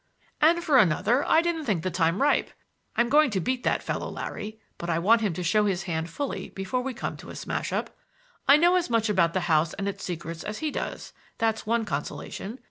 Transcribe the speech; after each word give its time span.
"And 0.41 0.63
for 0.63 0.79
another 0.79 1.23
I 1.27 1.43
didn't 1.43 1.65
think 1.65 1.83
the 1.83 1.91
time 1.91 2.23
ripe. 2.23 2.49
I'm 2.95 3.07
going 3.07 3.29
to 3.29 3.39
beat 3.39 3.61
that 3.65 3.83
fellow, 3.83 4.09
Larry, 4.09 4.59
but 4.79 4.89
I 4.89 4.97
want 4.97 5.21
him 5.21 5.31
to 5.33 5.43
show 5.43 5.65
his 5.67 5.83
hand 5.83 6.09
fully 6.09 6.49
before 6.49 6.81
we 6.81 6.95
come 6.95 7.15
to 7.17 7.29
a 7.29 7.35
smash 7.35 7.71
up. 7.71 7.95
I 8.47 8.57
know 8.57 8.77
as 8.77 8.89
much 8.89 9.09
about 9.09 9.33
the 9.35 9.41
house 9.41 9.75
and 9.75 9.87
its 9.87 10.03
secrets 10.03 10.43
as 10.43 10.57
he 10.57 10.71
does, 10.71 11.13
—that's 11.37 11.67
one 11.67 11.85
consolation. 11.85 12.57